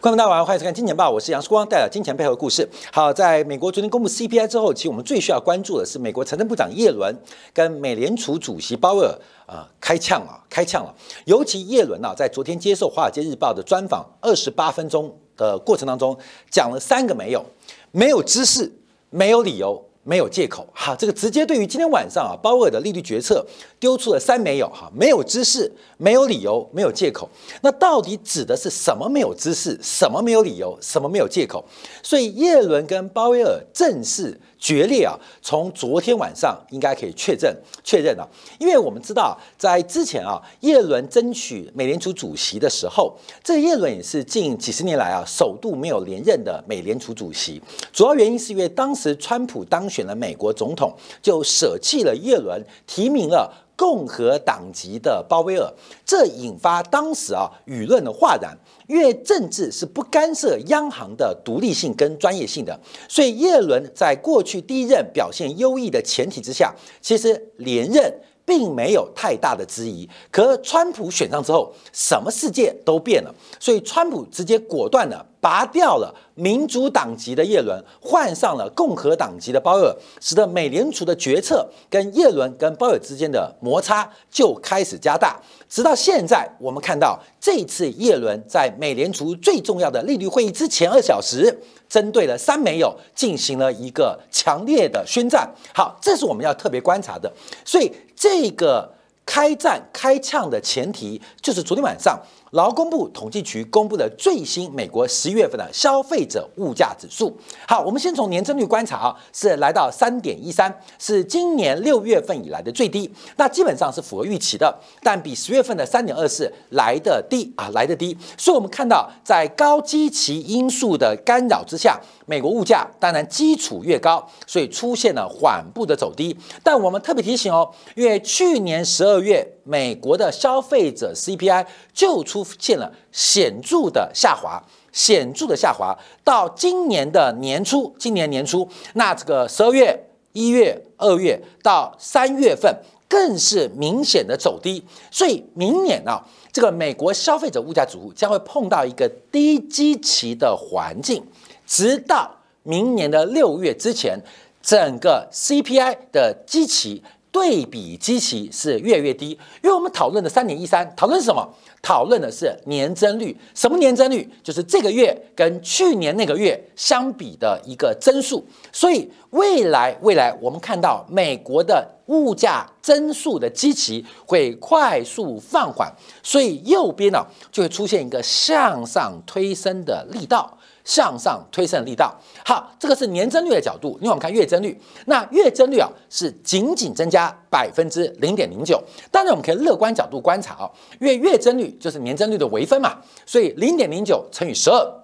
[0.00, 2.66] 观众大家好，欢迎收看《金钱报》，我是杨世光，带来金钱背后的故事。
[2.90, 7.14] 好，在美国昨天公布 CPI 之后，其实我们最需要关注的是美国财政部长耶伦
[7.52, 9.14] 跟美联储主席鲍威尔
[9.44, 10.94] 啊开呛啊，开呛了。
[11.26, 16.16] 尤其耶伦啊，在昨天接受《华尔街日报》的专访二十八分钟的过程当中，
[16.50, 17.44] 讲了三个没有，
[17.92, 18.72] 没有知识，
[19.10, 19.84] 没有理由。
[20.02, 23.44] 没有借口，哈，这个直接对于今天晚上啊鲍威尔的利率决策
[23.78, 27.28] 丢出了三没有，哈，没有知识，没有理由，没有借口。
[27.60, 29.08] 那到底指的是什么？
[29.08, 31.64] 没有知识，什么没有理由，什么没有借口？
[32.02, 34.40] 所以耶伦跟鲍威尔正式。
[34.60, 35.18] 决裂啊！
[35.40, 47.60] 从昨天晚上应该可以确认确认了，因为我们知道，在之前啊，耶伦争取美联储主席的时候，这耶伦也是近几十年来啊，首度没有连任的美联储主席。
[47.90, 55.72] 主要原因是因为当时川普当选了美国总统，就舍弃了耶伦，提名了共和党籍的鲍威尔，
[56.04, 58.54] 这引发当时啊舆论的哗然。
[58.90, 68.12] 因为政治是不干涉央行的独立性跟专业性的，所以耶伦在过去第一任表现优异的前提之下，其实连任
[68.50, 70.08] 并没有太大的质疑。
[70.32, 85.40] 可川普选上之后，什么世界都变了，所以川普直接果断的拔掉了民主党籍的耶伦，换上了共和党籍的鲍尔，使得美联储的决策跟耶伦跟鲍尔之间的摩擦就开始加大。
[85.68, 91.56] 直到现在，我们看到这次叶伦在美联储最重要的利率会议之前二小时，
[91.88, 95.48] 针对了三没有进行了一个强烈的宣战。
[95.72, 97.32] 好，这是我们要特别观察的。
[97.64, 98.92] 所以这个
[99.24, 102.20] 开战开枪的前提，就是昨天晚上。
[102.50, 107.36] 劳工部统计局公布的最新美国十一月份的消费者物价指数。
[107.66, 113.08] 好，我们先从年增率观察啊，是来到三点一三，是今年六月份以来的最低。
[113.36, 118.16] 那基本上是符合预期的，但比十月份的三点二四来的低啊，来的低。
[118.36, 126.36] 所以我们看到，在高基期因素的干扰之下，美国物价当然基础越高，所以出现了缓步的走低。
[126.64, 132.46] 但我们特别提醒哦，因为去年十二月美国的消费者 CPI 就出。
[132.58, 134.62] 现了显著的下滑，
[134.92, 139.98] 显著的下滑，到今年的年初，今年年初，那这个十二月、
[140.32, 142.74] 一月、二月到三月份，
[143.08, 144.84] 更是明显的走低。
[145.10, 146.22] 所以明年啊，
[146.52, 151.24] 这个美国消费者物价指数将会碰到一个低基期的环境，
[151.66, 152.30] 直到
[152.62, 154.18] 明年的六月之前，
[154.60, 157.02] 整个 CPI 的基期
[157.32, 159.30] 对比基期是越来越低。
[159.62, 161.48] 因为我们讨论的三点一三，讨论什么？
[161.82, 164.28] 讨论的是年增率，什么年增率？
[164.42, 168.44] 就是这个月跟去年那个月相比的一个增速。
[168.70, 175.90] 所以未来未来，我们看到美国的物价增速的基期会快速放缓，
[176.22, 180.58] 所以右边呢就会出现一个向上推升的力道。
[180.84, 182.14] 向上推升的力道，
[182.44, 190.70] 好，这个是年增率的角度，因为我们看月增率，那月增率啊是仅仅增加百分之零点零九，当然我们可以乐观角度观察啊，
[191.00, 195.00] 因为月增率就是年增率的微分嘛，所以零点零九乘以十二。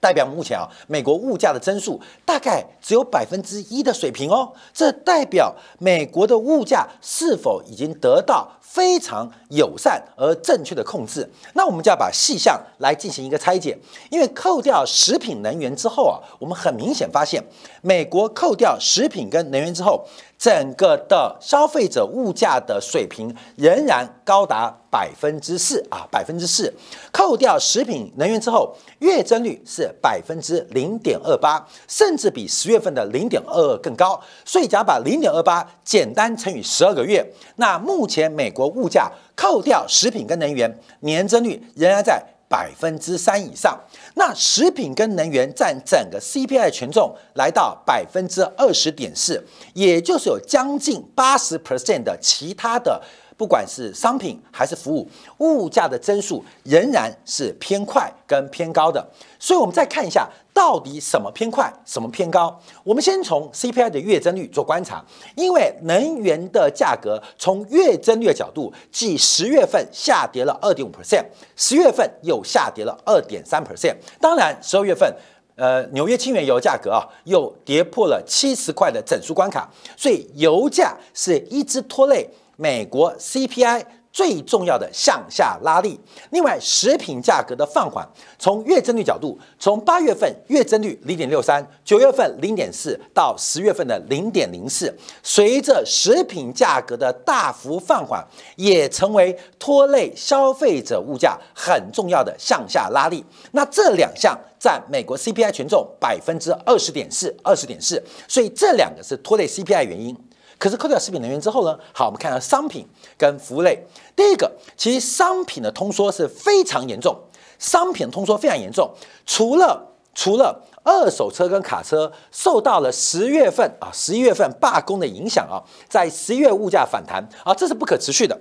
[0.00, 4.52] 代表目前啊，美国物价的增速大概只有百分之一的水平哦。
[4.74, 11.30] 这代表美国的物价是否已经得到非常友善而正确的控制？
[11.52, 13.78] 那我们就要把细项来进行一个拆解。
[14.10, 17.40] 因为扣掉食品能源之后啊，我们很明显发现，
[17.82, 20.04] 美国扣掉食品跟能源之后。
[20.36, 26.70] 整个的消费者物价的水平仍然高达百分之四啊，百分之四，
[27.12, 34.20] 扣掉食品能源之后，月增率是百分之零点二八，甚至比十月份的零点二二更高。
[34.44, 37.24] 所以，假把零点二八简单乘以十二个月，
[37.56, 42.22] 那目前美国物价扣掉食品跟能源，年增率仍然在。
[42.46, 43.76] 百分之三以上，
[44.14, 49.42] 那食品跟能源占整个 CPI 权重来到百分之二十点四，
[49.72, 53.02] 也就是有将近八十 percent 的其他的。
[53.36, 55.08] 不管是商品还是服务，
[55.38, 59.06] 物价的增速仍然是偏快跟偏高的。
[59.38, 62.58] 所以，我们再看一下，到底什么偏快，什么偏高？
[62.82, 65.04] 我们先从 CPI 的月增率做观察，
[65.36, 71.24] 因为能源的价格从月增率的角度，即十月份下跌了二点五 percent，
[71.56, 73.94] 十月份又下跌了二点三 percent。
[74.20, 75.12] 当然，十二月份，
[75.56, 82.26] 呃，纽约轻原油价格啊，又跌破了七十块的整数关卡，所以油价是一直拖累。
[82.56, 85.98] 美国 CPI 最重要的向下拉力。
[86.30, 88.08] 另外，食品价格的放缓，
[88.38, 98.24] 从月增率角度，从八月份月增率零点六三，九月份零点四，到十月份的零点零四，随着食品价格的大幅放缓，
[98.54, 103.24] 也成为拖累消费者物价很重要的向下拉力。
[103.50, 110.16] 那这两项占美国 CPI 权重百分之二十点四，二十点四，所以这两个是拖累 CPI 原因。
[110.64, 111.78] 可是扣掉食品能源之后呢？
[111.92, 112.88] 好，我们看到商品
[113.18, 113.78] 跟服务类。
[114.16, 117.14] 第一个，其实商品的通缩是非常严重，
[117.58, 118.90] 商品通缩非常严重。
[119.26, 128.40] 除了除了二手车跟卡车受到了十月份啊十一月份罢工的影响啊，在十一月物价反弹啊，这是不可持续的，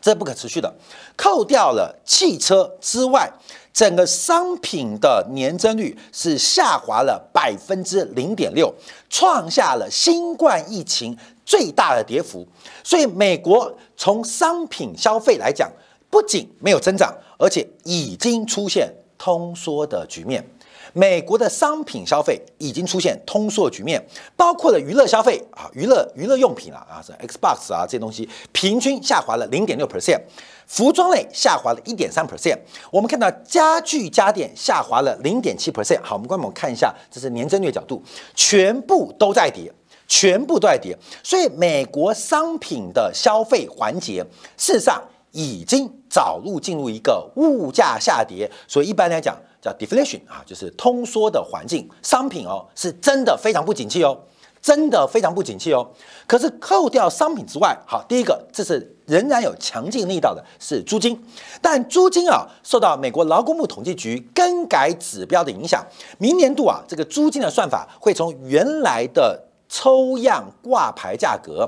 [0.00, 0.72] 这是不可持续的。
[1.16, 3.28] 扣掉了汽车之外。
[3.72, 8.74] 整个商品的年增率是下滑了百分之零点六，
[9.08, 11.16] 创下了新冠疫情
[11.50, 12.46] 最大的跌幅。
[12.84, 15.68] 所以，美国从商品消费来讲，
[16.08, 18.88] 不仅没有增长，而且已经出现
[19.18, 20.48] 通缩的局面。
[20.92, 24.00] 美国的商品消费已经出现通缩局面，
[24.36, 30.20] 包括了娱乐消费啊，娱乐娱乐用品啊啊，是 Xbox 啊这些东西，平均下滑了零点六 percent，
[30.66, 32.58] 服装类下滑了一点三 percent，
[32.92, 36.00] 我们看到家具家电下滑了零点七 percent。
[36.02, 38.02] 好，我们观众看一下，这是年增率角度，
[38.34, 39.72] 全部都在跌，
[40.10, 44.26] 全部都在跌，所以美国商品的消费环节
[44.56, 49.34] 事实上已经早入进入一个物价下跌，所以一般来讲。
[49.62, 54.18] 叫 deflation 啊，就是通缩的环境，商品哦是真的非常不景气哦，
[54.62, 55.86] 真的非常不景气哦。
[56.26, 61.22] 可是扣掉商品之外，好，第一个这是仍然有强劲力道的是租金，
[61.60, 65.84] 但租金啊受到美国劳工部统计局更改指标的影响，
[66.16, 69.38] 明年度啊这个租金的算法会从原来的
[69.70, 71.66] 抽样挂牌价格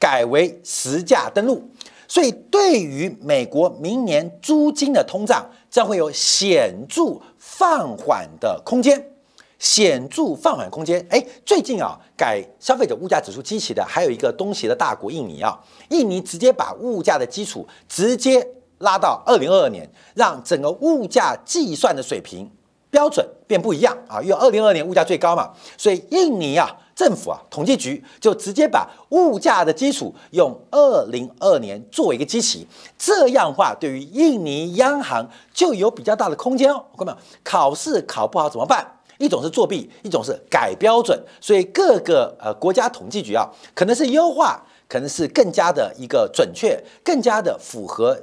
[0.00, 1.62] 改为实价登录。
[2.08, 9.02] 所以，对于美国明年租金的通胀，将会有显著放缓的空间，
[9.58, 11.06] 显著放缓空间。
[11.08, 15.58] 哎，最近啊，改消费者物价指数基期的还有一个东协的大国印尼啊，
[15.88, 18.46] 印尼直接把物价的基础直接
[18.80, 22.50] 拉到二零二二年，让整个物价计算的水平
[22.90, 26.76] 标准变不一样啊，因为二零二二年物价最高嘛，所以印尼啊。
[26.94, 32.66] 政府啊，统计局就直接把物价的基础用二零二年作为一个基期，
[32.98, 36.84] 这样话对于印尼央行就有比较大的空间哦。
[36.96, 37.12] 各位？
[37.42, 38.86] 考试考不好怎么办？
[39.18, 41.18] 一种是作弊，一种是改标准。
[41.40, 48.20] 所以各个呃国家统计局啊，可能是优化，可能是更加的一个准确，更加的符合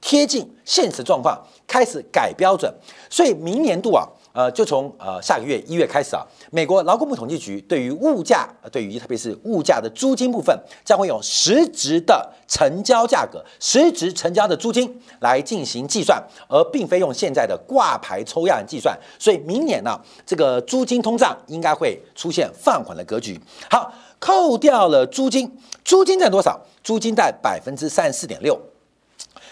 [0.00, 2.72] 贴近现实状况，开始改标准。
[3.08, 4.08] 所以明年度啊。
[4.38, 18.96] 呃，就从呃下个月一月开始啊，美国劳工部统计局对于物价，对于特别是物价的租金部分，将会用实质的成交价格、实质成交的租金来进行计算，而并非用现在的挂牌抽样计算。
[19.18, 23.40] 所以明年呢，这个租金通胀应该会出现放缓的格局。
[23.68, 25.52] 好，扣掉了租金，
[25.84, 26.60] 租金占多少？
[26.84, 28.56] 租金在百分之三十四点六，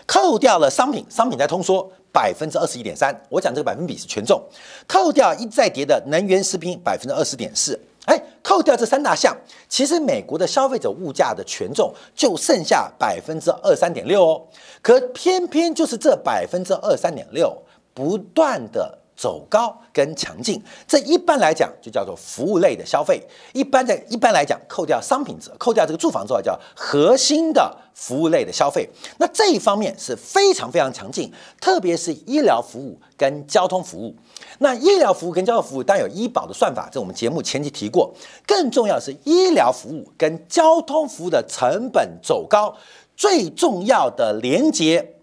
[0.06, 1.90] 扣掉了商品，商品在通缩。
[2.16, 4.42] 百分之二十一点三，我讲这个百分比是权重，
[4.88, 9.36] 扣掉一再跌的能源食品百分之二十点四，哎，扣掉这三大项，
[9.68, 14.42] 其实美国的消费者物价的权重就剩下百分之二三点六哦，
[14.80, 17.54] 可偏偏就是这百分之二三点六
[17.92, 18.98] 不断的。
[19.16, 23.26] 走高跟强劲，这一般来讲就叫做服务类的消费。
[23.54, 28.86] 一般在一般来讲，扣掉商品之扣掉这个住房之后，叫核心的服务类的消费。
[29.18, 34.14] 那这一方面是非常非常强劲，特别是医疗服务跟交通服务。
[34.58, 38.14] 那医疗服务跟交通服务当然有医保的算法，这我们节目前期提过。
[38.46, 42.76] 更重要是医疗服务跟交通服务的成本走高，
[43.16, 45.14] 最重要的连接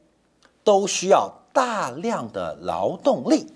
[0.63, 3.47] 都需要大量的劳动力。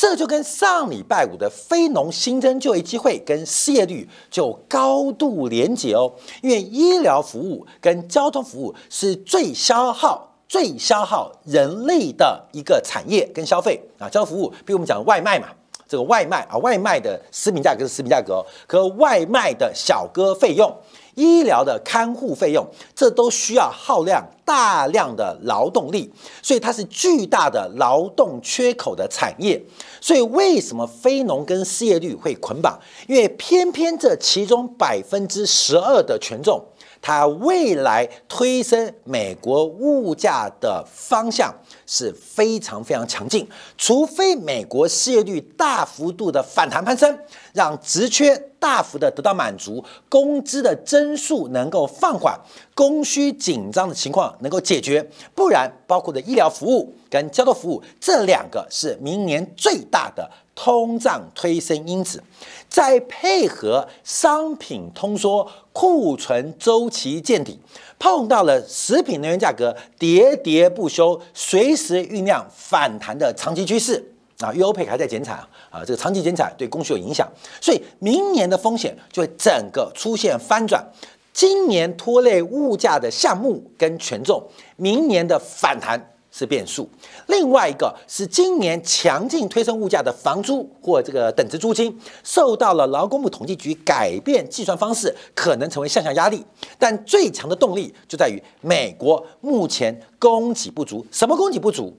[0.00, 14.08] 这就跟上礼拜五的非农新增就业机会跟失业率就高度连结哦，因为医疗服务跟交通服务是最消耗、最消耗人力的一个产业跟消费啊。
[14.08, 15.48] 交通服务，比如我们讲外卖嘛，
[15.86, 20.74] 这个外卖啊，外卖的食品价格是食品价格，可外卖的小哥费用。
[21.14, 26.10] 医疗的看护费用，这都需要耗量大量的劳动力，
[26.42, 29.60] 所以它是巨大的劳动缺口的产业。
[30.00, 32.78] 所以为什么非农跟失业率会捆绑？
[33.06, 36.62] 因为偏偏这其中百分之十二的权重，
[37.02, 41.54] 它未来推升美国物价的方向
[41.92, 43.44] 是非常非常强劲，
[43.76, 47.18] 除非美国失业率大幅度的反弹攀升，
[47.52, 52.38] 让职缺大幅的得到满足，工资的增速能够放缓，
[52.76, 55.04] 供需紧张的情况能够解决，
[55.34, 60.30] 不然包括的医疗服务跟交通服务这两个是明年最大的。
[60.62, 62.22] 通胀推升因子，
[62.68, 67.58] 再配合商品通缩、库存周期见底，
[67.98, 75.38] 碰到了食品能源价格喋喋不休、随时酝酿反弹的长期趋势啊，欧佩还在减产
[75.70, 77.26] 啊，这个长期减产对供需有影响，
[77.58, 80.86] 所以明年的风险就会整个出现翻转。
[81.32, 84.42] 今年拖累物价的项目跟权重，
[84.76, 86.12] 明年的反弹。
[86.32, 86.88] 是变数，
[87.26, 96.44] 另外一个是今年强劲推升物价的房租或这个等值租金，受到了劳工部统计局改变计算方式，可能成为向下压力。
[96.78, 101.92] 但最强的动力就在于美国目前供给不足，什么供给不足？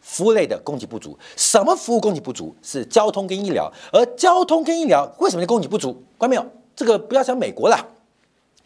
[0.00, 2.54] 服务类的供给不足，什么服务供给不足？
[2.62, 3.72] 是交通跟医疗。
[3.92, 6.00] 而交通跟医疗为什么供给不足？
[6.16, 6.46] 关没有？
[6.76, 7.76] 这个不要想美国了，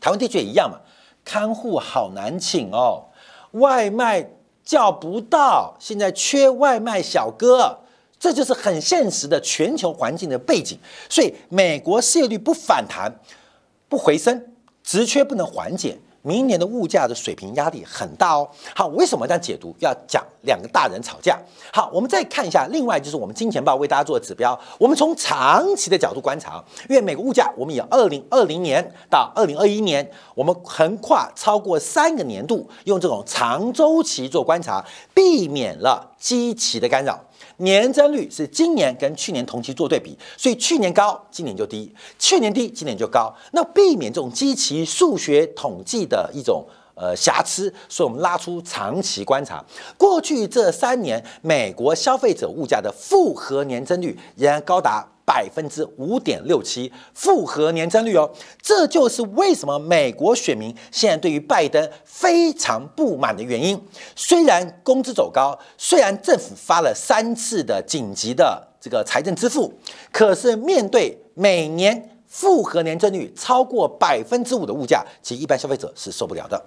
[0.01, 0.79] 台湾地区也一样嘛，
[1.25, 3.05] 看护好难请哦，
[3.53, 4.29] 外卖。
[4.69, 7.79] 叫不到，现在缺外卖小哥，
[8.21, 10.79] 这就是很现实的全球环境的背景。
[11.09, 13.11] 所以，美国失业率不反弹、
[13.89, 15.97] 不回升，职缺不能缓解。
[16.23, 18.49] 明年的物价的水平压力很大哦。
[18.75, 19.75] 好，为什么这样解读？
[19.79, 21.39] 要讲两个大人吵架。
[21.73, 24.59] 好，我们再看一下，另外就是我们金钱豹为大家做的指标。
[24.79, 34.85] 我们从长期的角度观察，因为美国物价，我们以二零二零年到二零二一年，我们横跨超过三个年度，用这种长周期做观察，
[35.15, 37.19] 避免了基期的干扰。
[37.59, 41.89] 年增率是今年跟去年同期做对比，所以去年高，今年就低；
[42.19, 43.33] 去年低，今年就高。
[43.53, 49.65] 那避免这种基期数学统计的一种呃瑕疵，所以我们拉出长期观察，
[49.97, 55.07] 过去这三年美国消费者物价的复合年增率仍然高达。
[55.29, 58.31] 百分之五点六七复合年增率哦，
[58.63, 63.79] 这就是为什么美国选民现在对于拜登非常不满的原因。
[64.17, 69.71] 虽然工资走高，虽然政府发了三次的紧急的这个财政支付，
[70.11, 76.59] 可是面对每年复合年增率超过百分之五的物价，其实一般消费者是受不了的。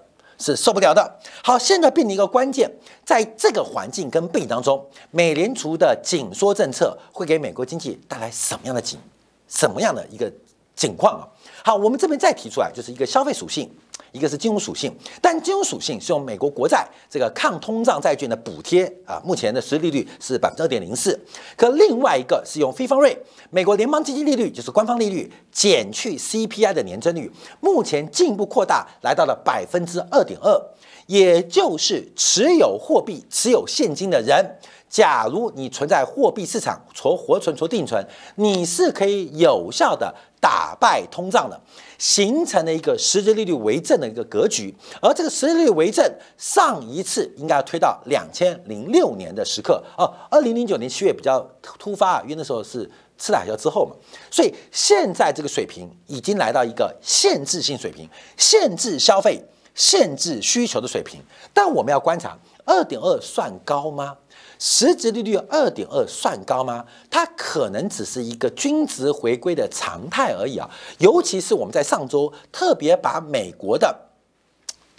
[0.41, 1.19] 是受不了的。
[1.43, 2.69] 好，现在变成一个关键，
[3.05, 8.99] 在这个环境跟背景当中，美联储的紧缩政策会给美国经济带来什么样的景，
[9.47, 10.31] 什么样的一个
[10.75, 11.23] 景况啊？
[11.63, 13.71] 好，我们这边再提出来，就是一个消费属性。
[14.11, 21.19] 一个是金融属性，但金融属性是用美国国债这个抗通胀债券的补贴啊，目前的实际利率是百分之二点零四。
[21.55, 23.17] 可另外一个是用非方瑞，
[23.49, 30.61] 美国联邦基金利率就是官方利率减去 CPI 的年增率，目前进一步扩大来到了百分之二点二。
[31.07, 38.01] 也就是持有货币、持有现金的人，假如你存在货币市场，除活存、除定存，
[38.35, 41.59] 你是可以有效的打败通胀的。
[42.01, 46.03] 形成了一个实质利率为正的一个格局，而这个实质利率为正，
[46.35, 49.83] 上一次应该要推到两千零六年的时刻。
[49.95, 52.89] 哦，二零零九年七月比较突发，因为那时候是
[53.19, 53.95] 次贷海啸之后嘛，
[54.31, 59.39] 所以现在这个水平已经来到一个限制性水平，限制消费、
[59.75, 61.21] 限制需求的水平，
[61.53, 64.17] 但我们要观察二点二算高吗？
[64.63, 66.85] 实质利率二点二算高吗？
[67.09, 70.69] 它可能只是一个均值回归的常态而已啊！
[70.99, 74.09] 尤其是我们在上周特别把美国的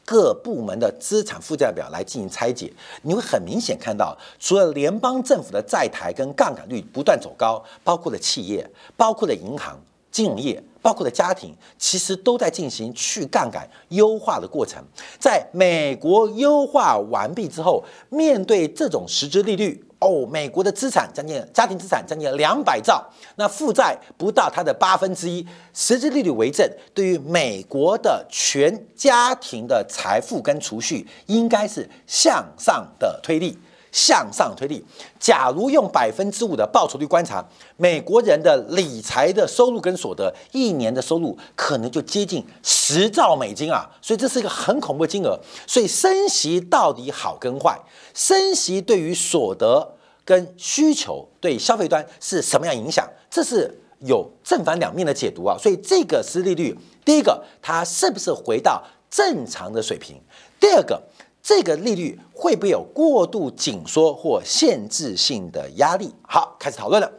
[0.04, 9.78] 各部门的资产负债表来进行拆解，你会很明显看到，除了联邦政府的债台跟杠杆率不断走高，包括了企业，包括了银行。
[10.12, 14.80] 金融业包括的家庭，其实都在进行去杠杆优化的过程。
[15.18, 23.02] 在美国优化完毕之后，面对这种实质利率，哦，美国的资产将近家庭资产将近两百兆，
[23.36, 33.56] 那负债不到它的八分之一，实质利率为正，对于美国的全家庭的财富跟储蓄，应该是向上的推力。
[33.92, 34.82] 向上推力，
[35.20, 37.44] 假如用百分之五的报酬率观察，
[37.76, 43.88] 美国人的理财的收入跟所得，一年的收入可能就接近十兆美金啊！
[44.00, 45.38] 所以这是一个很恐怖的金额。
[45.66, 47.78] 所以升息到底好跟坏？
[48.14, 53.06] 升息对于所得跟需求对消费端是什么样影响？
[53.30, 55.54] 这是有正反两面的解读啊！
[55.60, 60.16] 所以这个失利率，第一个它是不是回到正常的水平？
[60.58, 61.02] 第二个。
[61.42, 66.14] 这个利率会不会有过度紧缩或限制性的压力？
[66.22, 67.10] 好，开始讨论了。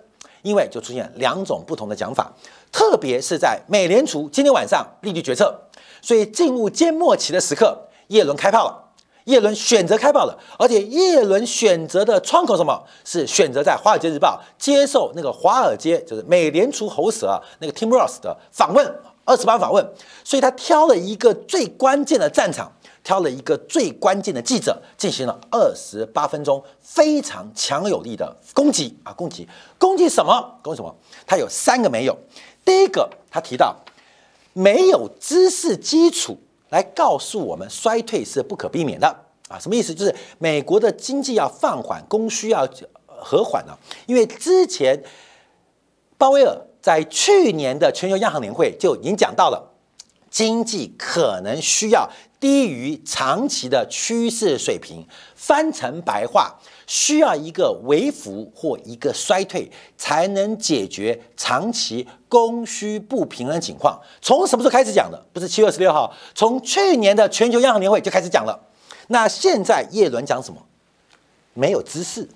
[0.43, 2.31] 因为就出现两种不同的讲法，
[2.71, 5.57] 特别是在美联储今天晚上利率决策，
[6.01, 8.79] 所以进入缄默期的时刻，叶伦开炮了。
[9.25, 18.85] 叶伦选择开炮了，而且叶伦选择的窗口什么是选择在《华尔街日报》接受那个华尔街就是美联储喉舌那个 Tim Ross 的访问，
[19.23, 19.93] 二十八访问，
[20.25, 22.69] 所以他挑了一个最关键的战场，
[23.03, 30.95] 挑了一个最关键的记者，进行了二十八分钟非常强有力的攻击啊攻击攻击什么攻击什么？
[31.27, 32.17] 他有三个没有，
[32.63, 33.75] 第一个他提到
[34.53, 36.37] 没有知识基础。
[36.69, 39.07] 来告诉我们，衰退是不可避免的
[39.47, 39.59] 啊！
[39.59, 39.93] 什么意思？
[39.93, 42.67] 就是美国的经济要放缓，供需要
[43.05, 43.77] 和缓了。
[44.07, 44.99] 因为之前
[46.17, 49.71] 鲍威尔在去年的全球央行年会就已经讲到了，
[50.31, 52.09] 经济可能需要
[52.43, 55.07] 低于长期的趋势水平。
[55.33, 56.53] 翻成白话。
[56.85, 63.97] 需要一个微幅或一个衰退，才能解决长期供需不平衡情况。
[64.21, 65.25] 从什么时候开始讲的？
[65.31, 68.59] 不是七月十六号，从去年的全球央行年会就开始讲了。
[69.07, 70.61] 那现在叶伦讲什么？
[71.53, 72.27] 没有知识。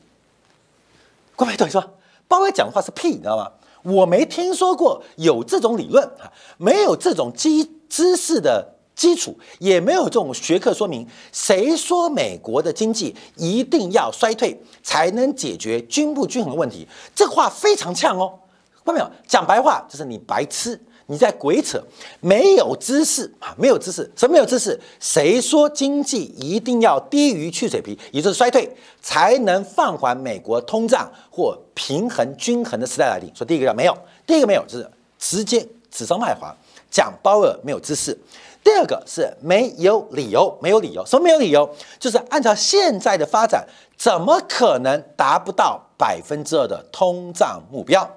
[1.36, 1.98] 各位同学说，
[2.30, 3.52] 鲍威讲的话是屁，你知道吗？
[3.84, 8.77] 我没听说过有这种理论啊，没有这种基知识的。
[8.98, 16.86] 基础也没有这种学科说明，谁说美国的经济一定要衰退才能解决均不均衡的问题？
[17.16, 18.40] 这话非常呛哦，
[18.84, 19.10] 看到没有？
[19.28, 21.80] 讲白话就是你白痴，你在鬼扯，
[22.22, 24.78] 没有知识啊，没有知识，什么没有知识？
[25.00, 28.68] 谁说经济一定要低于去水平，也就是衰退，
[29.00, 33.32] 才能放缓美国通胀或平衡均衡的时代来临？
[33.36, 34.90] 说第一个叫没有，第一个没有就是
[35.20, 36.52] 直接指桑骂槐，
[36.90, 38.18] 讲鲍尔没有知识。
[38.64, 41.70] 第二个是没有理由，没有理由，什么没有理由？
[41.98, 48.08] 就是按照现在的发展，怎么可能达不到百分之二的通胀目标？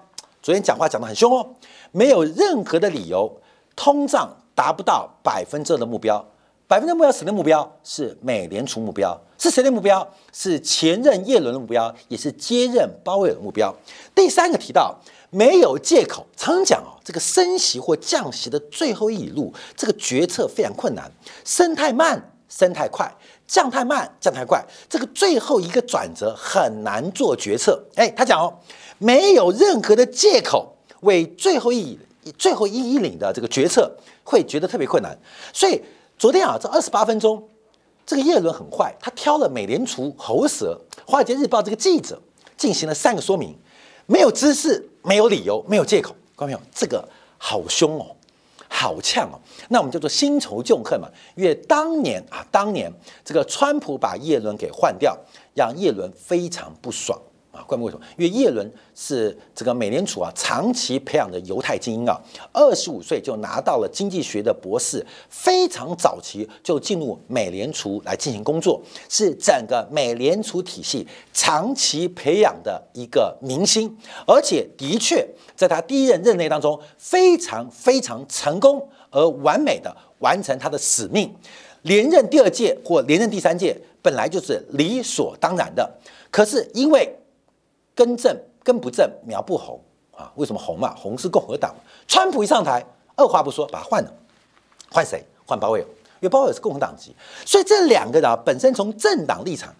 [0.43, 1.47] 昨天讲话讲得很凶哦，
[1.93, 3.31] 没有任何的理由，
[3.77, 6.25] 通胀达不到百分之二的目标。
[6.67, 7.69] 百分之目标谁的目标？
[7.83, 10.07] 是美联储目标，是谁的目标？
[10.33, 13.75] 是前任耶伦的目标，也是接任鲍威尔的目标。
[14.15, 14.97] 第三个提到。
[15.31, 21.11] 没有借口，常常讲哦，这个升息或降息的最后一路，这个决策非常困难，
[21.45, 23.11] 升太慢，升太快，
[23.47, 27.81] 降太慢，降太快，这个最后一个转折很难做决策。
[27.95, 28.53] 哎，他讲哦，
[28.99, 31.97] 没有任何的借口为最后一
[32.37, 35.17] 最后一一领的这个决策会觉得特别困难。
[35.53, 35.81] 所以
[36.19, 37.49] 昨天啊，这二十八分钟，
[38.05, 42.21] 这个叶伦很坏，他挑了美联储喉舌《华尔街日报》这个记者
[42.57, 43.57] 进行了三个说明。
[44.07, 46.71] 没有知识，没有理由，没有借口，各位朋友？
[46.75, 47.09] 这个
[47.39, 48.15] 好凶哦，
[48.69, 49.39] 好呛哦。
[49.69, 51.09] 那我们叫做新仇旧恨嘛。
[51.37, 52.93] 因为当年啊，当年
[53.25, 55.17] 这个川普把叶伦给换掉，
[55.55, 57.19] 让叶伦非常不爽。
[57.53, 58.07] 啊，关键为什么？
[58.17, 62.17] 因为叶伦是这个美联储啊长期培养的犹太精英啊，
[62.53, 81.35] 二十五岁就拿到了经济学的博士，非常早期就进入美联储来进行工作，是整个美联储体系长期培养的一个明星，而且的确在他第一任任内当中非常非常成功而完美的完成他的使命，
[81.83, 85.99] 连任第二届或连任第三届本来就是理所当然的，
[86.31, 87.13] 可是因为
[88.01, 88.35] 根正
[88.65, 89.79] 根不正苗不红
[90.17, 90.33] 啊？
[90.37, 90.95] 为什么红嘛？
[90.97, 91.75] 红是共和党。
[92.09, 92.83] 川普一上台，
[93.15, 94.11] 二话不说把他换了，
[94.91, 95.23] 换谁？
[95.45, 95.87] 换鲍威尔，
[96.21, 99.75] 因为鲍威尔是共和党籍，所以这两个人本身从政党立场，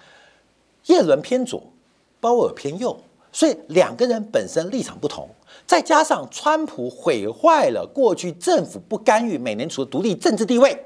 [0.85, 1.63] 叶伦偏左，
[2.21, 2.95] 鲍威尔偏右，
[3.33, 5.27] 所以两个人本身立场不同。
[5.67, 10.85] 再加上川普毁坏了过去政府不干预美联储的独立政治地位，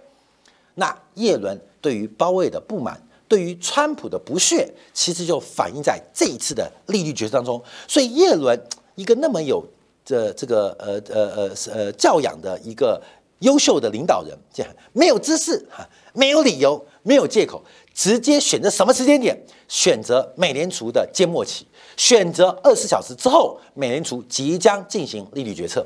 [0.76, 3.03] 那叶伦对于鲍威尔的不满。
[3.26, 7.62] 对于川普的不屑，其实就反映在这一次的利率决策当中。
[7.88, 8.60] 所以叶伦
[8.94, 9.64] 一个那么有
[10.04, 13.02] 这这个呃呃呃呃教养的一个
[13.40, 19.38] 优秀的领导人，这样没有知识哈，没有理由，没有借口，直接选择什么时间点？
[19.66, 25.84] 选择美联储的缄默期，选择二十小时之后，美联储即将进行利率决策。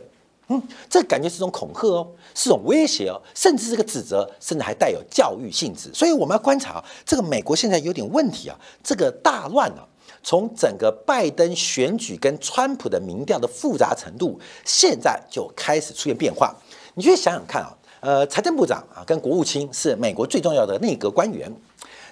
[0.50, 5.90] 嗯，这感觉是种恐吓哦，是种威胁哦，甚至是个指责，甚至还带有教育性质。
[5.92, 9.86] 所以我们要观察啊这个美国现在有点问题啊，这个大乱啊，
[10.22, 16.56] 从整个拜登选举跟川普的民调的复杂程度，现在就开始出现变化。
[16.94, 21.54] 你去想想看啊，呃，财政部长啊跟国务卿是美国最重要的内阁官员，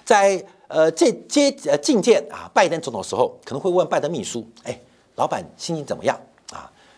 [0.05, 4.79] 在呃这接呃觐见啊拜登总统的时候，可能会问拜登秘书，哎，
[5.15, 6.15] 老板心情怎么样？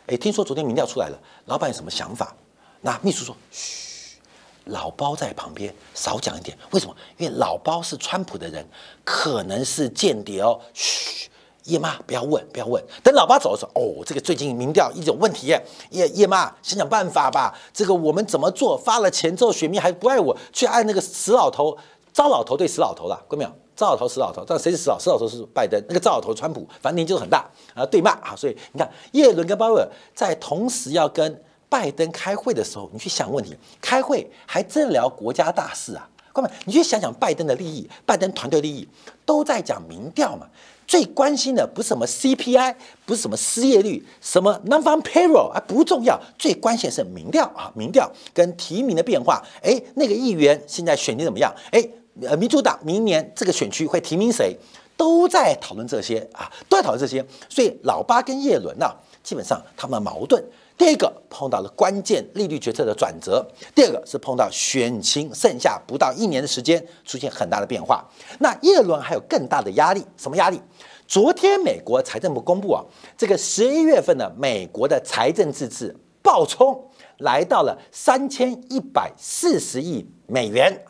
[0.10, 2.36] 哎，听说昨天民调出来了，老板有什么想法？
[2.82, 4.18] 那秘书说：“嘘，
[4.66, 6.58] 老包在旁边，少讲一点。
[6.72, 6.96] 为什么？
[7.18, 8.68] 因为老包是川普的人，
[9.04, 10.60] 可能是间谍哦。
[10.74, 11.30] 嘘，
[11.66, 12.84] 叶妈不要问，不要问。
[13.04, 15.64] 等老爸走的时候，哦，这个最近民调一直有问题耶。
[15.92, 17.54] 叶叶妈想想办法吧。
[17.72, 18.76] 这个我们怎么做？
[18.76, 21.78] 发了钱之后，选民还不爱我，去爱那个死老头。
[22.20, 23.52] 糟老头对死老头了，看到没有？
[23.78, 25.00] 糟老头死老头，但谁是死老？
[25.00, 28.36] 死老头是拜登，那个糟老头川普，反正年纪都很大啊，对骂啊。
[28.36, 36.10] 所以你看，耶伦跟鲍威尔在同时要跟拜登开会的时候，你去想问题，开会还真聊国家大事啊？
[36.34, 38.86] 哥们，你去想想拜登的利益，拜登团队利益
[39.26, 40.46] 都在讲民调嘛。
[40.86, 49.42] 最关心的不是什么 CPI，不是什么失业率，什么 non-farm payroll 啊不重要，最关键是民调啊，民调跟提名的变化。
[49.64, 51.56] 哎，那个议员现在选情怎么样？
[51.72, 51.82] 哎。
[52.22, 54.58] 呃，民主党明年这个选区会提名谁，
[54.98, 57.26] 都在讨论这些啊，都在讨论这些。
[57.48, 58.86] 所以老八跟叶伦呢，
[59.24, 60.44] 基本上他们矛盾。
[60.78, 68.02] 第一个碰到了关键利率决策的转折，第二个是碰到选情剩下不到一年的时间出现很大的变化。
[68.40, 70.62] 那叶伦还有更大的压力，什么压力？
[71.06, 72.82] 昨天美国财政部公布啊，
[73.18, 76.82] 这个十一月份的美国的财政赤字暴冲，
[77.18, 80.82] 来到了三千一百四十亿美元。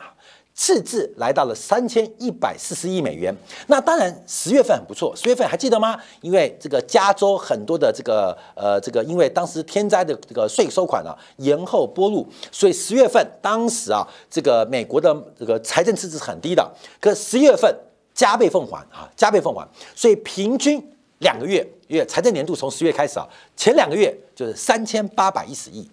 [0.60, 3.34] 赤字来到了三千一百四十亿美元。
[3.68, 5.16] 那当然，十月份很不错。
[5.16, 5.98] 十月份还记得吗？
[6.20, 16.70] 因为这个加州很多的这个呃这个，因为当时天灾的这个税收款啊延后拨入，所以十月份当时啊这个美国的这个财政赤字是很低的。
[17.00, 17.74] 可十月份
[18.12, 20.78] 加倍奉还啊，加倍奉还，所以平均
[21.20, 25.88] 两个月，因为财政年度从十月开始啊，前两个月就是三千八百一十亿，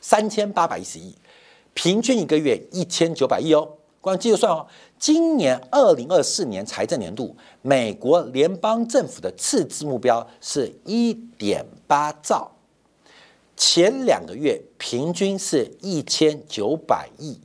[0.00, 1.12] 三千八百一十亿，
[1.72, 3.68] 平均一个月一千九百亿哦。
[4.04, 4.66] 光计算哦，
[4.98, 12.52] 今年二零二四年财政年度，美国联邦政府的赤字目标是一点八兆，
[13.56, 17.40] 前两个月平均是一千九百亿，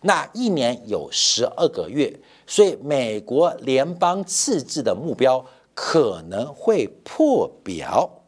[0.00, 2.12] 那一年有十二个月，
[2.44, 8.19] 所以美国联邦赤字的目标可能会破表。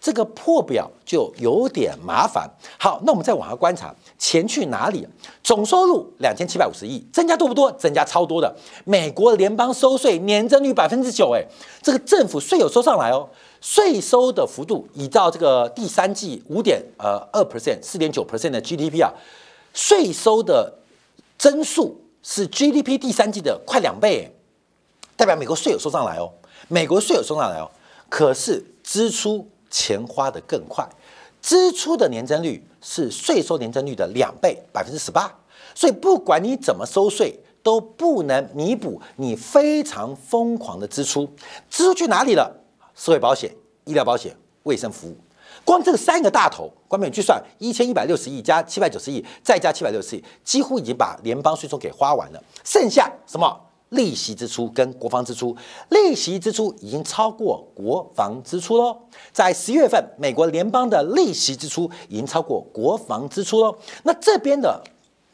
[0.00, 2.48] 这个破表就有点麻烦。
[2.78, 5.06] 好，那我们再往下观察，钱去哪里？
[5.42, 7.70] 总收入两千七百五十亿，增加多不多？
[7.72, 8.56] 增加超多的。
[8.84, 11.44] 美国联邦收税年增率百分之九，哎，
[11.82, 13.28] 这个政府税有收上来哦。
[13.60, 19.12] 税收的幅度，依照这个第三季五点呃二 percent、四点九 percent 的 GDP 啊，
[19.74, 20.78] 税收的
[21.36, 24.34] 增速是 GDP 第三季的快两倍，
[25.14, 26.32] 代表美国税有收上来哦。
[26.68, 27.70] 美国税有收上来哦，
[28.08, 29.46] 可是支出。
[29.70, 30.86] 钱花得更快，
[31.40, 35.32] 支出的年增率是税收年增率的两倍，百分之十八。
[35.74, 41.28] 所以不管你怎么收税，都不能弥补你非常疯狂的支出。
[41.68, 42.52] 支出去哪里了？
[42.94, 43.54] 社会保险、
[43.84, 45.16] 医疗保险、卫生服务，
[45.64, 52.42] 光这三个大头，光美去算一千一百六十亿加七百九十亿，再加七百六十亿，几乎已经把联邦税收给花完了。
[52.64, 53.69] 剩下什么？
[53.90, 55.56] 利息支出跟国防支出，
[55.90, 58.96] 利息支出已经超过国防支出喽。
[59.32, 63.76] 在十月份，美国联邦的利息支出已经超过国防支出喽。
[64.04, 64.80] 那这边的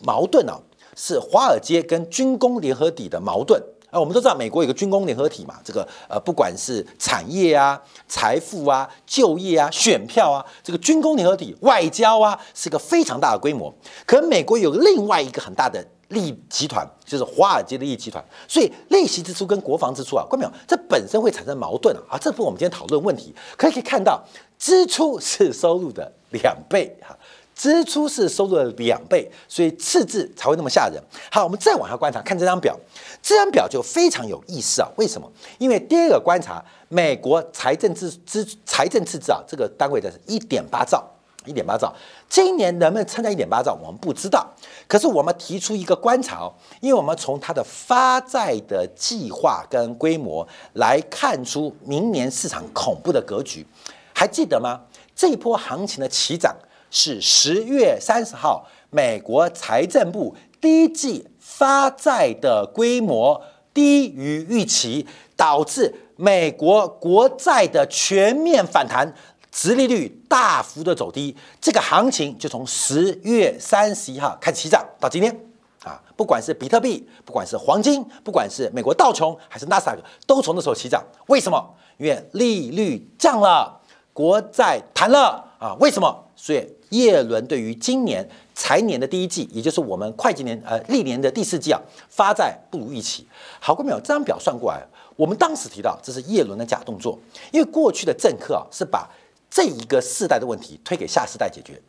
[0.01, 0.59] 矛盾呢，
[0.97, 4.01] 是华尔街跟军工联合体的矛盾啊。
[4.01, 13.75] 我们都知道，美国有个军工联合体嘛，这个呃，不管是产业啊、财富啊、就业啊、选票啊，这个军工联合体、外交啊，是个非常大的规模。
[14.07, 15.87] 可美国有另外一个很大的。
[16.09, 20.53] 利益集团就是华尔街的利益集团，所以利息支出跟国防支出啊，关没有？
[20.67, 22.03] 这本身会产生矛盾啊！
[22.11, 24.23] 啊，这不我们今天讨论问题，可以可以看到，
[24.59, 27.17] 支出是收入的两倍哈，
[27.55, 31.03] 支出是收入的两倍，所以赤字才会那么吓人。
[31.33, 32.79] 好，我们再往下观察，看这张表，
[33.21, 34.89] 这张表就非常有意思啊！
[34.97, 35.29] 为什么？
[35.59, 41.05] 因为第二个观察，美国财政支支财政赤字啊，这个单位的是一点八兆。
[41.47, 41.95] 一点八兆，
[42.29, 44.47] 今年能不能撑在一点八兆，我们不知道。
[44.87, 53.67] 可是我们提出一个观察哦，因为我们从它的发债的计划跟规模来看出明年市场恐怖的格局。
[54.13, 54.81] 还记得吗？
[55.15, 56.55] 这波行情的起涨
[56.91, 63.41] 是十月三十号，美国财政部第一季发债的规模
[63.73, 65.07] 低于预期，
[65.37, 69.13] 导致美国国债的全面反弹。
[69.57, 75.35] 殖利率大幅的走低，这个行情就从十月三十一号开始起涨到今天
[75.83, 81.03] 啊，不管是比特币，不管是黄金，不管是美国道琼还是纳斯达克，都从那时候起涨。
[81.29, 81.75] 为什么？
[81.97, 83.81] 因为利率降了，
[84.13, 85.75] 国债谈了啊？
[85.81, 86.25] 为什么？
[86.37, 93.27] 所以叶伦对于今年财年的第一季，也就是我们会计年呃历年的第四季啊，发债不如预期。
[93.59, 93.97] 好过没有？
[94.01, 97.19] 这张表算过来，我们当时提到这是叶伦的假动作，
[97.53, 99.09] 因为过去的政客啊是把
[99.57, 101.81] 这一个世代的问题推给下世代解决，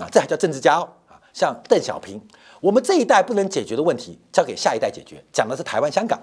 [0.00, 1.20] 啊，这还叫政治家哦啊！
[1.34, 2.18] 像邓小平，
[2.62, 6.18] 我们这一代不能解决的问题交给下一代解决，讲的是台湾、香港。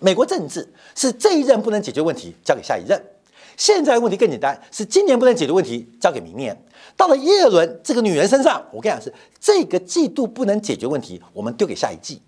[0.00, 2.98] 美国政治是这一任不能解决问题，交给下一任；
[3.58, 6.58] 现在问题更简单，是今年不能解决问题，交给明年。
[6.96, 12.22] 到了耶伦这个女人身上，我跟你讲是这个季度不能解决问题，我们丢给下一季。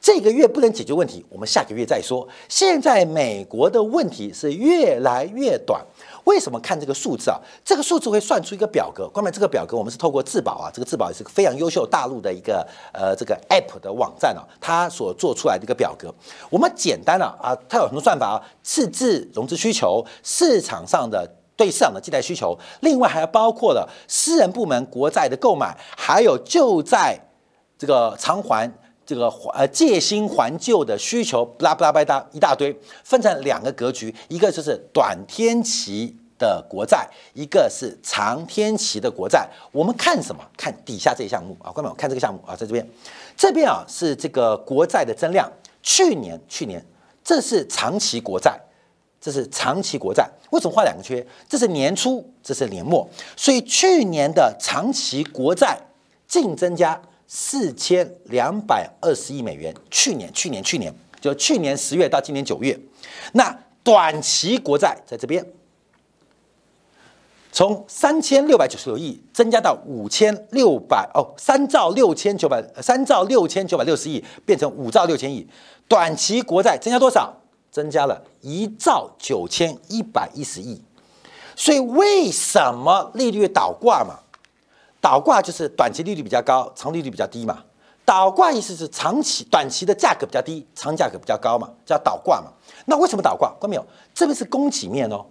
[0.00, 2.26] 这个月不能解决问题，我们下个月再说。
[2.48, 5.82] 现在美国的问题是越来越短，
[6.24, 7.38] 为什么看这个数字啊？
[7.64, 16.12] 这个数字会算出一个表格，关于这个表格我们是透过自保啊，这个自保也是非常优秀大陆的一个呃这个 app 的网站啊，它所做出来的一个表格。
[16.50, 27.18] 我们简单了啊，它有很多算法啊，赤字融资需求、市场上的对市场的借贷需求，另外还包括了私人部门国债的购买，还有就在
[27.78, 28.72] 这个偿还。
[29.06, 39.46] 这个呃借新还旧的需求，巴拉不拉巴拉一大堆，分成两个格局，一个就是短天期的国债，一个是长天期的国债。
[39.72, 40.42] 我们看什么？
[40.56, 42.88] 看底下这一项目啊，观众看这个项目啊，在这边，
[43.36, 45.50] 这边啊是这个国债的增量。
[45.82, 46.82] 去年去年
[47.22, 48.58] 这是长期国债，
[49.20, 50.26] 这是长期国债。
[50.50, 51.24] 为什么画两个圈？
[51.46, 55.78] 这是年初，这是年末，所以去年的长期国债
[56.26, 56.98] 净增加。
[57.36, 62.78] 四千两百二十亿美元，去年去年去年就去年十月到今年九月，
[63.32, 65.44] 那短期国债在这边，
[67.50, 75.44] 从三千六百九十六亿增加到五千六百哦，三兆六千九百三兆六千九百六十亿变成五兆六千亿，
[75.88, 77.34] 短期国债增加多少？
[77.72, 80.80] 增加了一兆九千一百一十亿，
[81.56, 84.20] 所以为什么利率倒挂嘛？
[85.04, 87.62] 倒挂就是短期利率比较高，长利率比较低嘛。
[88.06, 92.48] 倒挂意思是长期短期的价格比较低，长价格比较高嘛，叫倒挂嘛。
[92.86, 93.50] 那为什么倒挂？
[93.50, 93.84] 看到没有？
[94.14, 95.22] 这边是供给面哦。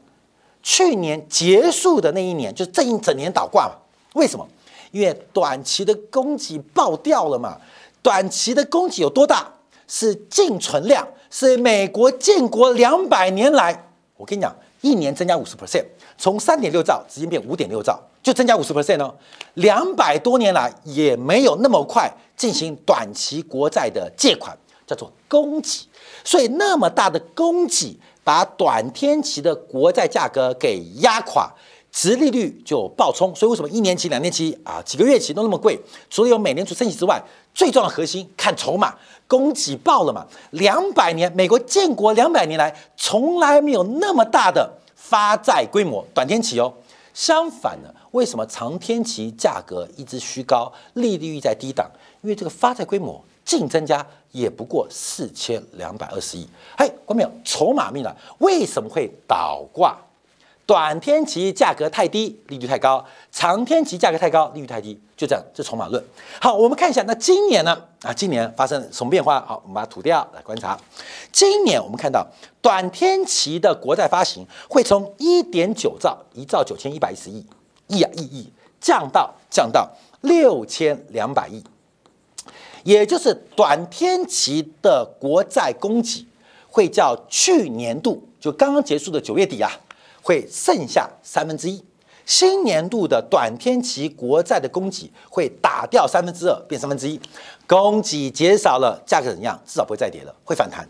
[0.61, 3.73] 去年结束的那一年，就是这一整年倒挂嘛。
[4.13, 4.47] 为什么？
[4.91, 7.57] 因为短期的供给爆掉了嘛。
[8.03, 9.51] 短期的供给有多大？
[9.87, 15.85] 是净存量，是美国建国两百年来，我跟你讲，一年增加五十 percent，
[16.23, 17.99] 从三点六兆直接变五点六兆。
[18.23, 19.13] 就增加五十 percent 哦，
[19.55, 24.57] 两百多年来也没有那么快进行短期国债的借款，
[24.87, 25.85] 叫做供给，
[26.23, 31.51] 所以那么大的供给把短天期的国债价格给压垮，
[31.91, 33.35] 殖利率就暴冲。
[33.35, 35.77] 所以为什么一年期、两年期啊、几个月期都那么贵？
[36.09, 37.21] 除了有美联储升息之外，
[37.53, 38.95] 最重要的核心看筹码，
[39.27, 40.25] 供给爆了嘛？
[40.51, 44.77] 两百年，美国建国两百年来从来没有那么大的
[45.13, 46.73] 发债规模，短天期哦。
[47.13, 51.87] 相反呢，为什么长天期价格一直虚高，利率在低档？
[52.23, 56.47] 因为这个发债规模净增加也不过四千两百二十亿。
[56.75, 57.31] 嘿，关没有？
[57.45, 59.95] 筹码密了，为什么会倒挂？
[60.65, 64.99] 短天期价格太低，利率太高；长天期价格太高，利率太低。
[65.15, 66.03] 就这样，这筹码论。
[66.41, 67.77] 好，我们看一下，那今年呢？
[68.01, 69.39] 啊，今年发生什么变化？
[69.45, 70.77] 好，我们把它涂掉来观察。
[71.31, 72.25] 今年我们看到
[72.61, 77.45] 短天期的国债发行会从一点九兆一兆九千一百一十亿
[77.87, 79.89] 亿啊亿亿降到降到
[80.21, 81.63] 六千两百亿，
[82.83, 86.25] 也就是短天期的国债供给
[86.69, 89.71] 会较去年度就刚刚结束的九月底啊。
[90.23, 91.83] 会剩下三分之一，
[92.25, 97.19] 新年度的短天期国债的供给会打掉三分之二，变三分之一，
[97.67, 99.61] 供给减少了，价格怎样？
[99.65, 100.87] 至少不会再跌了，会反弹。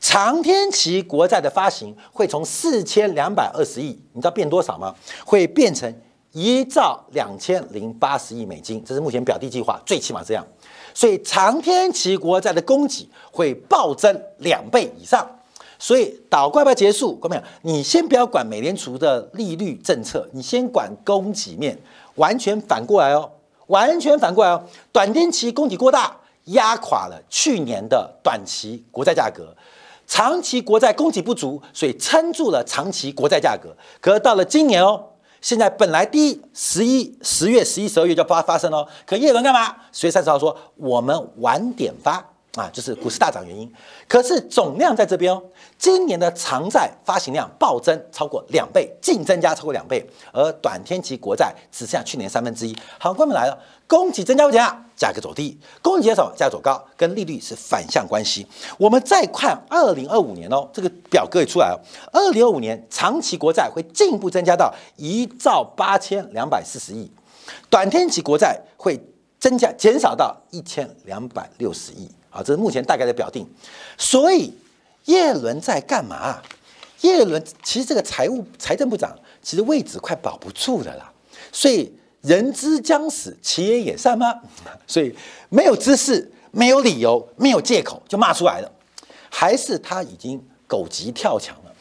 [0.00, 4.92] 长天期国债的发行会从四千两百二十亿，你知道变多少吗？
[5.24, 5.94] 会变成
[6.32, 10.44] 一兆两千零八十亿美金，这是目前表弟计划，最起码这样。
[10.92, 15.24] 所以长天期国债的供给会暴增两倍以上。
[15.82, 17.42] 所以倒挂要结束，各位没有？
[17.62, 21.76] 你先不要管美联储的利率政策，你先管供给面，
[22.14, 23.28] 完全反过来哦，
[23.66, 24.62] 完全反过来哦。
[24.92, 29.42] 短天期供给过大，压垮了去年的短期国债价格；
[30.06, 33.76] 长期国债供给不足，所以撑住了长期国债价格。
[34.00, 35.04] 可是到了今年哦，
[35.40, 39.74] 现在本来第一十一十月、十一、十二月就发发生哦，可叶伦干嘛？
[39.90, 42.31] 十月三十号说我们晚点发。
[42.54, 43.70] 啊，就是股市大涨原因。
[44.06, 45.42] 可是总量在这边哦，
[45.78, 52.76] 今年的长债发行量暴增超过两倍，净增加超过两倍，而短天期国债只剩下去年三分之一。
[52.98, 54.84] 好，关门来了，供给增加不增加？
[54.94, 58.46] 价格走低，供给减少，价格走高，跟利率是反向关系。
[58.78, 61.80] 我们再看二零二五年哦，这个表格也出来了。
[62.12, 67.10] 二零二五年长期国债会进一步增加到一兆八千两百四十亿，
[67.68, 69.00] 短天期国债会
[69.40, 72.08] 增加减少到一千两百六十亿。
[72.32, 73.46] 啊，这是目前大概的表定，
[73.98, 74.52] 所以
[75.04, 76.42] 叶伦在干嘛？
[77.02, 81.12] 叶伦其实这个财务财政部长其实位置快保不住的啦，
[81.52, 84.34] 所以人之将死，其言也善吗？
[84.86, 85.14] 所以
[85.48, 88.72] 没有知识，没有理由，没有借口就骂出来了。
[89.28, 91.72] 还是他已经狗急跳墙了？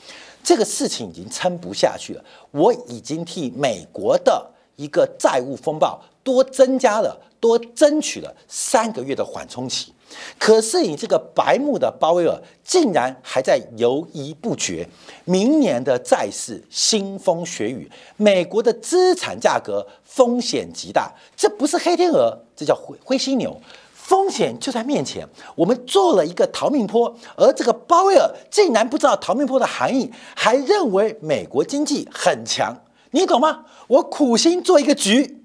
[0.44, 2.26] 这个事情已经撑不下去了。
[2.50, 9.94] 我已经替美国的一个债务风暴多增加了，多争取了三个月的缓冲期。
[10.39, 14.88] 可是你这个白目的鲍威尔竟然还在犹疑不决，
[15.26, 23.56] 明年的债市腥风血雨，美国的资产价格风险极大，这不是黑天鹅，这叫灰灰犀牛，
[23.93, 25.28] 风险就在面前。
[25.56, 32.76] 我们做了一个逃命坡，而这个鲍威尔竟然不知道逃命坡的含义，还认为美国经济很强，
[33.12, 33.65] 你懂吗？
[33.88, 35.43] 我苦心做一个局，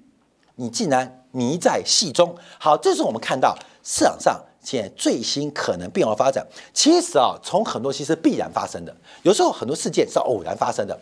[0.55, 2.35] 你竟然迷在戏中。
[2.57, 4.41] 好，这是我们看到市场上。
[4.67, 10.99] 现在最新可能变化发展，其实啊，从很多其实必然发生的，有时候很多事件是偶然发生的。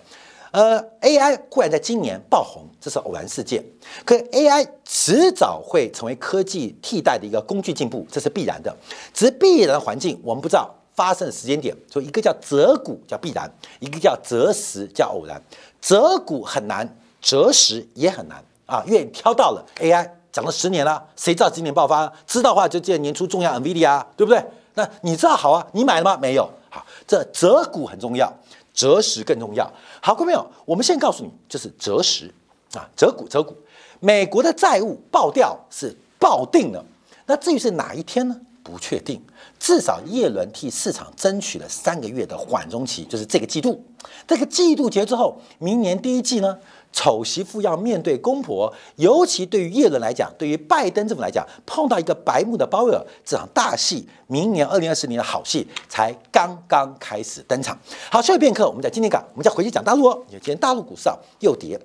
[0.51, 3.65] 呃，AI 忽然在今年爆红，这是偶然事件。
[4.05, 8.71] 可 AI 迟早会成为科技替代的一个工具进步，这是必然的。
[9.11, 11.75] 只是必然的环境，我们不知道发生的时间点。
[11.91, 15.41] 所以一个叫择股叫必然，一个叫择时叫偶然。
[15.81, 16.87] 择股很难，
[17.19, 20.07] 择时也很难啊，因为挑到了 AI。
[20.35, 22.11] 讲了十年了，谁知道今年爆发？
[22.27, 24.45] 知道的话就记得年初重要 NVIDIA，对不对？
[24.73, 25.65] 那你知道好啊？
[25.71, 26.17] 你买了吗？
[26.21, 26.43] 没有。
[26.69, 28.29] 好，这择股很重要，
[28.73, 29.65] 择时更重要。
[30.01, 32.29] 好，各位朋友，我们先告诉你，就是择时
[32.73, 33.55] 啊，择股择股。
[34.01, 36.83] 美国的债务爆掉是爆定了，
[37.25, 38.37] 那至于是哪一天呢？
[38.65, 39.21] 不确定。
[39.59, 43.85] 至少叶伦替市场争取了三个月的缓冲期，就是这个季度。
[44.27, 46.57] 这个季度结之后，明年第一季呢？
[46.91, 57.77] 丑媳妇要面对公婆，尤其对于耶伦来讲，对于拜登政府来讲，碰到一个白目的鲍威尔，这场大戏，明年二零二四年的好戏才刚刚开始登场。
[58.09, 60.23] 好，休息片刻，我们在今天港，我们再回去讲大陆哦。
[60.29, 61.77] 今天大陆股市啊又跌，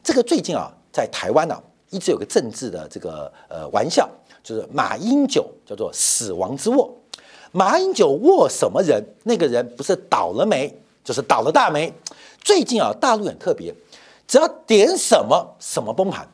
[0.00, 4.08] 这个最近啊，在台湾呢一直有个政治的这个呃玩笑，
[4.42, 6.92] 就是马英九叫做死亡之握，
[7.52, 9.04] 马英九握什么人？
[9.24, 10.74] 那个人不是倒了霉，
[11.04, 11.92] 就是倒了大霉。
[12.40, 13.74] 最近啊，大陆很特别。
[14.26, 16.26] 只要点什么什么崩盘，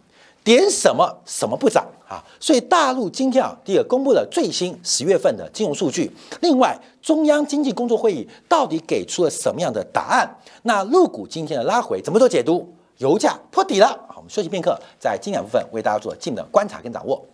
[0.45, 2.23] 点什么什么不涨啊！
[2.39, 6.09] 所以大陆今天啊，第二公布了最新十月份的金融数据。
[6.41, 10.39] 另外，中央经济工作会议到底给出了什么样的答案？
[10.63, 12.73] 那陆股今天的拉回怎么做解读？
[12.99, 13.89] 油价破底了。
[14.09, 17.27] 好，我们休息片刻，在精讲部分为大家做进的观察跟掌握。